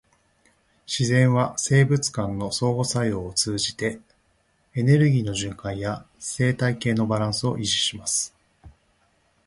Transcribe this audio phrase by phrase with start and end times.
[0.87, 3.99] 自然は生物間の相互作用を通じて、
[4.73, 8.33] エネルギーの循環や生態系のバランスを維持します。